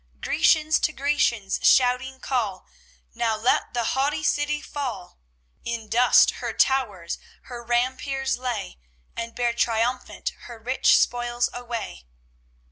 [0.19, 2.65] Grecians to Grecians shouting call,
[3.13, 5.19] 'Now let the haughty city fall;
[5.63, 8.79] In dust her towers, her rampiers lay,
[9.15, 12.07] And bear triumphant her rich spoils away.'"